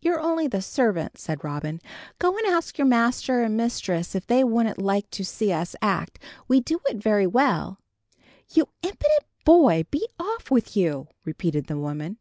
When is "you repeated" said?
10.74-11.66